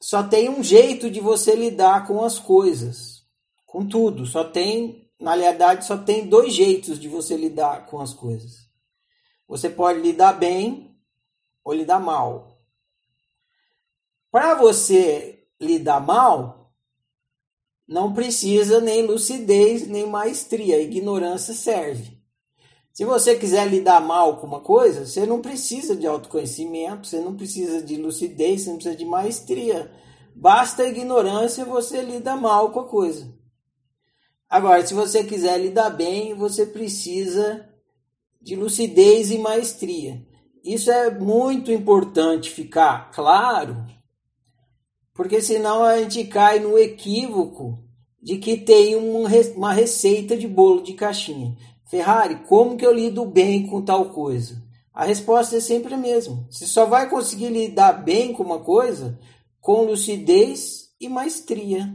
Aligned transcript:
só 0.00 0.22
tem 0.22 0.48
um 0.48 0.62
jeito 0.62 1.10
de 1.10 1.20
você 1.20 1.54
lidar 1.54 2.06
com 2.06 2.24
as 2.24 2.38
coisas, 2.38 3.22
com 3.66 3.86
tudo. 3.86 4.24
Só 4.24 4.42
tem, 4.42 5.10
na 5.20 5.34
realidade, 5.34 5.84
só 5.84 5.98
tem 5.98 6.26
dois 6.26 6.54
jeitos 6.54 6.98
de 6.98 7.06
você 7.06 7.36
lidar 7.36 7.86
com 7.86 8.00
as 8.00 8.14
coisas. 8.14 8.66
Você 9.46 9.68
pode 9.68 10.00
lidar 10.00 10.32
bem 10.32 10.96
ou 11.62 11.74
lidar 11.74 12.00
mal. 12.00 12.58
Para 14.30 14.54
você 14.54 15.46
lidar 15.60 16.00
mal, 16.00 16.72
não 17.86 18.14
precisa 18.14 18.80
nem 18.80 19.04
lucidez 19.04 19.86
nem 19.86 20.06
maestria, 20.06 20.80
ignorância 20.80 21.52
serve. 21.52 22.19
Se 23.00 23.04
você 23.06 23.34
quiser 23.34 23.66
lidar 23.66 23.98
mal 23.98 24.36
com 24.36 24.46
uma 24.46 24.60
coisa, 24.60 25.06
você 25.06 25.24
não 25.24 25.40
precisa 25.40 25.96
de 25.96 26.06
autoconhecimento, 26.06 27.06
você 27.06 27.18
não 27.18 27.34
precisa 27.34 27.80
de 27.80 27.96
lucidez, 27.96 28.60
você 28.60 28.68
não 28.68 28.76
precisa 28.76 28.94
de 28.94 29.06
maestria. 29.06 29.90
Basta 30.36 30.86
ignorância 30.86 31.64
você 31.64 32.02
lida 32.02 32.36
mal 32.36 32.70
com 32.72 32.80
a 32.80 32.86
coisa. 32.86 33.32
Agora, 34.50 34.86
se 34.86 34.92
você 34.92 35.24
quiser 35.24 35.58
lidar 35.58 35.88
bem, 35.88 36.34
você 36.34 36.66
precisa 36.66 37.66
de 38.38 38.54
lucidez 38.54 39.30
e 39.30 39.38
maestria. 39.38 40.22
Isso 40.62 40.90
é 40.90 41.10
muito 41.10 41.72
importante 41.72 42.50
ficar 42.50 43.10
claro, 43.12 43.82
porque 45.14 45.40
senão 45.40 45.82
a 45.82 46.02
gente 46.02 46.24
cai 46.24 46.58
no 46.58 46.78
equívoco 46.78 47.82
de 48.22 48.36
que 48.36 48.58
tem 48.58 48.94
uma 48.94 49.72
receita 49.72 50.36
de 50.36 50.46
bolo 50.46 50.82
de 50.82 50.92
caixinha. 50.92 51.56
Ferrari, 51.90 52.36
como 52.46 52.76
que 52.76 52.86
eu 52.86 52.94
lido 52.94 53.26
bem 53.26 53.66
com 53.66 53.82
tal 53.82 54.10
coisa? 54.10 54.62
A 54.94 55.04
resposta 55.04 55.56
é 55.56 55.60
sempre 55.60 55.92
a 55.92 55.96
mesma. 55.96 56.46
Você 56.48 56.64
só 56.64 56.86
vai 56.86 57.10
conseguir 57.10 57.48
lidar 57.48 57.92
bem 58.04 58.32
com 58.32 58.44
uma 58.44 58.60
coisa 58.60 59.18
com 59.60 59.82
lucidez 59.82 60.90
e 61.00 61.08
maestria. 61.08 61.92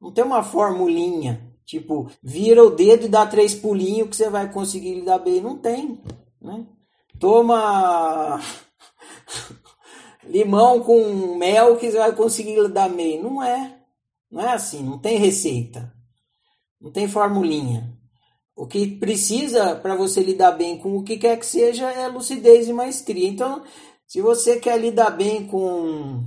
Não 0.00 0.12
tem 0.12 0.24
uma 0.24 0.42
formulinha, 0.42 1.54
tipo, 1.64 2.10
vira 2.20 2.64
o 2.64 2.70
dedo 2.70 3.06
e 3.06 3.08
dá 3.08 3.24
três 3.24 3.54
pulinhos 3.54 4.08
que 4.08 4.16
você 4.16 4.28
vai 4.28 4.52
conseguir 4.52 4.94
lidar 4.96 5.20
bem. 5.20 5.40
Não 5.40 5.56
tem. 5.56 6.02
Né? 6.40 6.66
Toma 7.20 8.40
limão 10.26 10.80
com 10.80 11.36
mel 11.36 11.76
que 11.76 11.88
você 11.88 11.98
vai 11.98 12.12
conseguir 12.12 12.60
lidar 12.60 12.88
bem. 12.88 13.22
Não 13.22 13.40
é. 13.40 13.78
Não 14.28 14.40
é 14.40 14.52
assim. 14.52 14.82
Não 14.82 14.98
tem 14.98 15.16
receita. 15.16 15.94
Não 16.80 16.90
tem 16.90 17.06
formulinha. 17.06 18.01
O 18.54 18.66
que 18.66 18.86
precisa 18.86 19.74
para 19.76 19.96
você 19.96 20.22
lidar 20.22 20.52
bem 20.52 20.78
com 20.78 20.96
o 20.96 21.02
que 21.02 21.16
quer 21.16 21.38
que 21.38 21.46
seja 21.46 21.90
é 21.90 22.06
lucidez 22.08 22.68
e 22.68 22.72
maestria. 22.72 23.28
Então, 23.28 23.62
se 24.06 24.20
você 24.20 24.60
quer 24.60 24.78
lidar 24.78 25.10
bem 25.10 25.46
com 25.46 26.24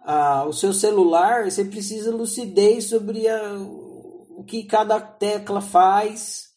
ah, 0.00 0.44
o 0.46 0.52
seu 0.52 0.72
celular, 0.72 1.48
você 1.48 1.64
precisa 1.64 2.10
lucidez 2.10 2.84
sobre 2.86 3.28
a, 3.28 3.58
o 3.58 4.44
que 4.44 4.64
cada 4.64 5.00
tecla 5.00 5.60
faz, 5.60 6.48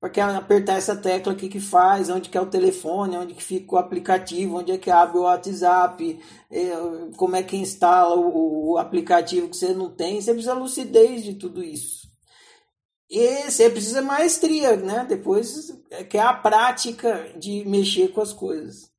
porque 0.00 0.20
apertar 0.20 0.74
essa 0.74 0.94
tecla, 0.94 1.32
o 1.32 1.36
que, 1.36 1.48
que 1.48 1.58
faz, 1.58 2.08
onde 2.08 2.28
que 2.28 2.38
é 2.38 2.40
o 2.40 2.46
telefone, 2.46 3.16
onde 3.16 3.34
que 3.34 3.42
fica 3.42 3.74
o 3.74 3.78
aplicativo, 3.78 4.58
onde 4.58 4.70
é 4.70 4.78
que 4.78 4.90
abre 4.90 5.18
o 5.18 5.22
WhatsApp, 5.22 6.20
é, 6.50 6.70
como 7.16 7.34
é 7.34 7.42
que 7.42 7.56
instala 7.56 8.14
o, 8.14 8.72
o 8.72 8.78
aplicativo 8.78 9.48
que 9.48 9.56
você 9.56 9.74
não 9.74 9.90
tem, 9.90 10.20
você 10.20 10.32
precisa 10.32 10.54
lucidez 10.54 11.24
de 11.24 11.34
tudo 11.34 11.64
isso. 11.64 12.08
E 13.10 13.50
você 13.50 13.70
precisa 13.70 14.02
maestria, 14.02 14.76
né? 14.76 15.06
Depois, 15.08 15.74
é 15.90 16.04
que 16.04 16.18
é 16.18 16.20
a 16.20 16.34
prática 16.34 17.32
de 17.36 17.64
mexer 17.64 18.08
com 18.08 18.20
as 18.20 18.32
coisas. 18.32 18.90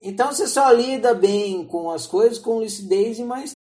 Então, 0.00 0.32
você 0.32 0.46
só 0.46 0.70
lida 0.70 1.12
bem 1.12 1.66
com 1.66 1.90
as 1.90 2.06
coisas 2.06 2.38
com 2.38 2.60
lucidez 2.60 3.18
e 3.18 3.24
maestria. 3.24 3.57